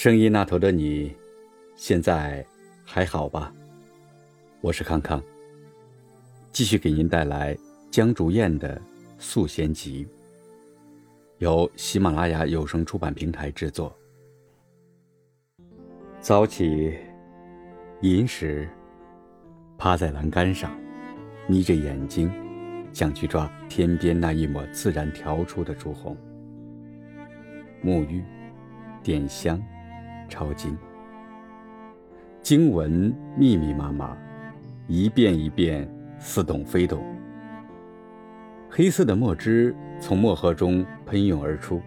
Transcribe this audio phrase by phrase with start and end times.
[0.00, 1.12] 声音那头的你，
[1.74, 2.46] 现在
[2.84, 3.52] 还好吧？
[4.60, 5.20] 我是康康，
[6.52, 7.58] 继续给您带来
[7.90, 8.76] 江竹燕的
[9.18, 10.04] 《素弦集》，
[11.38, 13.92] 由喜马拉雅有声出版平台制作。
[16.20, 16.96] 早起，
[18.00, 18.68] 寅时，
[19.76, 20.70] 趴在栏杆上，
[21.48, 22.30] 眯着眼睛，
[22.92, 26.16] 想去抓天边那一抹自然调出的朱红。
[27.82, 28.22] 沐浴，
[29.02, 29.60] 点香。
[30.28, 30.76] 抄经，
[32.42, 34.16] 经文密密麻麻，
[34.86, 35.88] 一遍一遍
[36.18, 37.02] 似懂非懂。
[38.70, 41.80] 黑色的墨汁从墨盒中喷涌而出，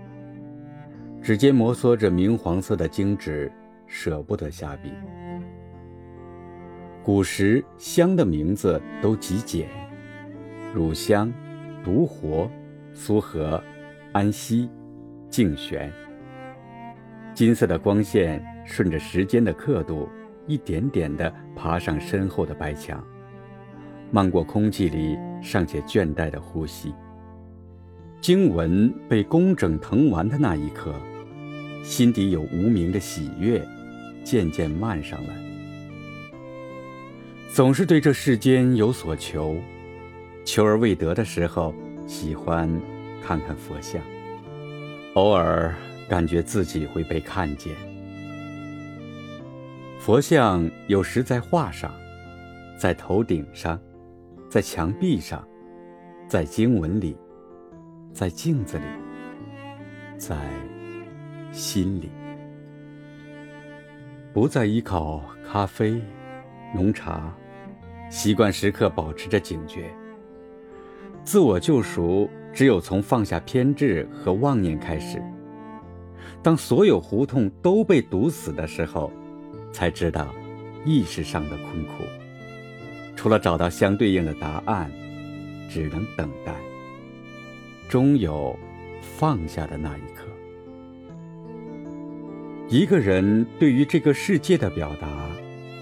[1.21, 3.51] 指尖摩挲着明黄色的经纸，
[3.85, 4.91] 舍不得下笔。
[7.03, 9.67] 古时香的名字都极简，
[10.73, 11.31] 乳香、
[11.83, 12.49] 独活、
[12.93, 13.63] 苏合、
[14.11, 14.69] 安息、
[15.29, 15.91] 静玄。
[17.33, 20.07] 金色的光线顺着时间的刻度，
[20.47, 23.03] 一点点地爬上身后的白墙，
[24.11, 26.93] 漫过空气里尚且倦怠的呼吸。
[28.19, 30.93] 经文被工整誊完的那一刻，
[31.83, 33.65] 心底有无名的喜悦，
[34.23, 35.33] 渐渐漫上来。
[37.51, 39.55] 总是对这世间有所求，
[40.45, 41.73] 求而未得的时候，
[42.05, 42.69] 喜欢
[43.23, 44.01] 看看佛像，
[45.15, 45.73] 偶尔。
[46.11, 47.73] 感觉自己会被看见。
[49.97, 51.89] 佛像有时在画上，
[52.77, 53.79] 在头顶上，
[54.49, 55.41] 在墙壁上，
[56.27, 57.15] 在经文里，
[58.11, 58.83] 在镜子里，
[60.17, 60.35] 在
[61.53, 62.11] 心里。
[64.33, 66.01] 不再依靠咖啡、
[66.75, 67.33] 浓茶，
[68.09, 69.89] 习惯时刻保持着警觉。
[71.23, 75.23] 自我救赎，只有从放下偏执和妄念开始。
[76.43, 79.11] 当所有胡同都被堵死的时候，
[79.71, 80.33] 才知道
[80.83, 82.03] 意识上的困苦。
[83.15, 84.91] 除了找到相对应的答案，
[85.69, 86.55] 只能等待。
[87.87, 88.57] 终有
[89.01, 90.25] 放下的那一刻。
[92.69, 95.07] 一个人对于这个世界的表达，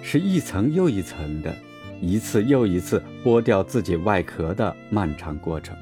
[0.01, 1.55] 是一层又一层的，
[2.01, 5.77] 一次又一次剥掉自己外壳的漫长过程。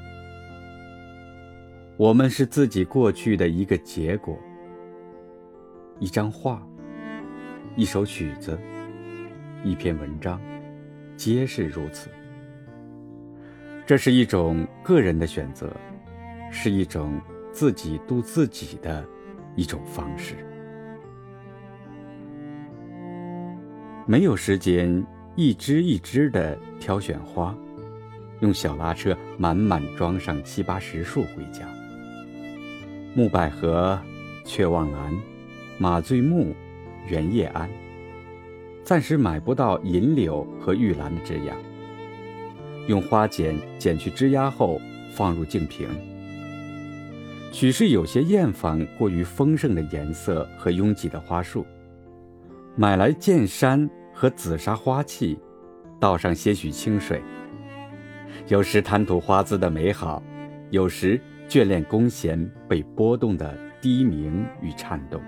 [1.96, 4.38] 我们是自己过去的一个结果。
[6.00, 6.62] 一张画，
[7.76, 8.60] 一首曲子，
[9.64, 10.40] 一篇文章，
[11.16, 12.10] 皆是如此。
[13.84, 15.76] 这是一种个人的选择，
[16.52, 17.20] 是一种
[17.52, 19.04] 自己度自己的
[19.56, 20.36] 一种方式。
[24.06, 25.04] 没有时间
[25.36, 27.58] 一支一支的挑选花，
[28.42, 31.68] 用小拉车满满装上七八十束回家。
[33.16, 34.00] 木百合，
[34.46, 35.37] 雀望兰。
[35.78, 36.56] 马醉木、
[37.08, 37.68] 圆叶桉，
[38.84, 41.54] 暂时买不到银柳和玉兰的枝桠。
[42.88, 44.82] 用花剪剪去枝丫后，
[45.14, 45.88] 放入净瓶。
[47.52, 51.66] 许是有些厌烦过于丰盛的颜色和拥挤的花束，
[52.76, 55.38] 买来剑山和紫砂花器，
[56.00, 57.22] 倒上些许清水。
[58.48, 60.24] 有时贪图花姿的美好，
[60.72, 65.22] 有时眷恋弓弦被拨动的低鸣与颤动。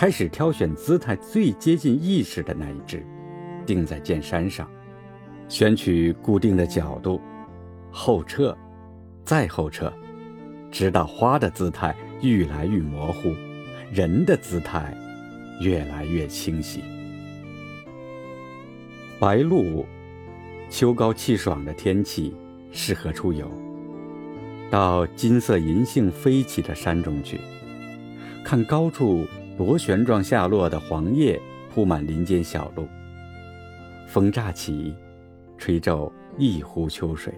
[0.00, 3.04] 开始挑选姿态最接近意识的那一只，
[3.66, 4.66] 钉在剑山上，
[5.46, 7.20] 选取固定的角度，
[7.90, 8.56] 后撤，
[9.26, 9.92] 再后撤，
[10.70, 13.34] 直到花的姿态愈来愈模糊，
[13.92, 14.96] 人的姿态
[15.60, 16.82] 越来越清晰。
[19.18, 19.84] 白露，
[20.70, 22.34] 秋高气爽的天气，
[22.72, 23.46] 适合出游，
[24.70, 27.38] 到金色银杏飞起的山中去，
[28.42, 29.26] 看高处。
[29.60, 31.38] 螺旋状下落的黄叶
[31.68, 32.88] 铺满林间小路，
[34.06, 34.96] 风乍起，
[35.58, 37.30] 吹皱一湖秋水。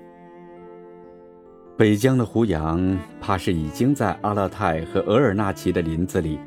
[1.77, 6.39] 北疆的胡杨，怕是已经在阿勒泰和额尔纳旗的林子里，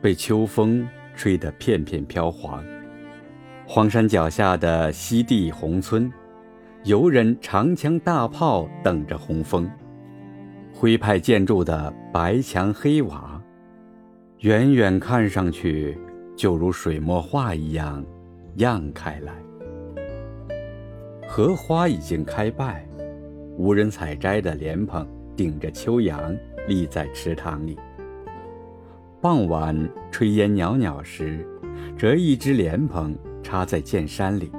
[0.00, 2.64] 被秋风吹得片片飘黄。
[3.66, 6.10] 荒山脚下的西地红村，
[6.84, 9.70] 游人长枪大炮等着红枫，
[10.72, 13.37] 徽派建筑的白墙黑瓦。
[14.40, 15.98] 远远看上去，
[16.36, 18.04] 就如水墨画一样，
[18.58, 19.34] 漾开来。
[21.26, 22.88] 荷花已经开败，
[23.56, 25.04] 无人采摘的莲蓬
[25.34, 26.36] 顶着秋阳
[26.68, 27.76] 立在池塘里。
[29.20, 29.76] 傍晚
[30.12, 31.44] 炊烟袅袅时，
[31.96, 34.52] 折一只莲蓬插在剑山里，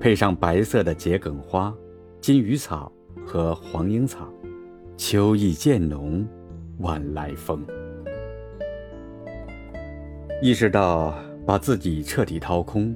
[0.00, 1.74] 配上白色的桔梗花、
[2.22, 2.90] 金鱼草
[3.26, 4.32] 和黄莺草。
[4.96, 6.26] 秋意渐浓，
[6.78, 7.62] 晚来风。
[10.44, 12.94] 意识到把自己彻底掏空，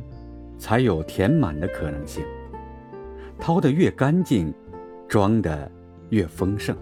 [0.58, 2.22] 才有填满的可能性。
[3.40, 4.52] 掏得越干净，
[5.08, 5.72] 装的
[6.10, 6.76] 越丰盛。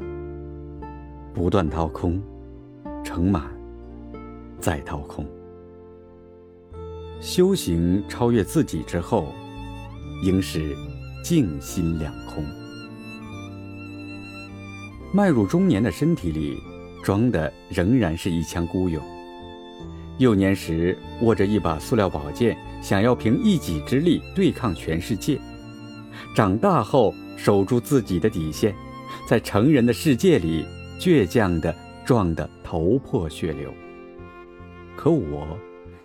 [1.33, 2.21] 不断掏空，
[3.05, 3.45] 盛满，
[4.59, 5.25] 再掏空。
[7.21, 9.33] 修行超越自己之后，
[10.25, 10.75] 应是
[11.23, 12.43] 静心两空。
[15.13, 16.59] 迈入中年的身体里，
[17.05, 19.01] 装的仍然是一腔孤勇。
[20.19, 25.39] 幼年时握着一把塑料宝剑，想要凭一己之力对抗全世界；
[26.35, 28.75] 长大后守住自己的底线，
[29.27, 30.65] 在成人的世界里
[30.99, 31.75] 倔强的
[32.05, 33.73] 撞得头破血流。
[34.97, 35.47] 可我。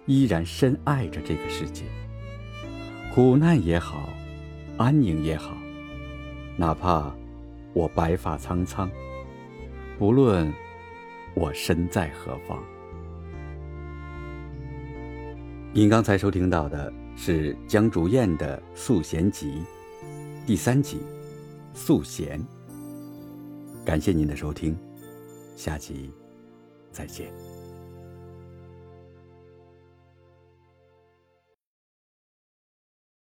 [0.07, 1.83] 依然深爱着这个世界，
[3.13, 4.09] 苦难也好，
[4.75, 5.55] 安宁也好，
[6.57, 7.15] 哪怕
[7.71, 8.89] 我白发苍苍，
[9.99, 10.51] 不论
[11.35, 12.61] 我身在何方。
[15.73, 19.63] 您刚才收听到的是江竹燕的《素贤集》
[20.45, 20.97] 第三集
[21.73, 22.38] 《素贤》，
[23.85, 24.77] 感谢您的收听，
[25.56, 26.12] 下集
[26.91, 27.31] 再见。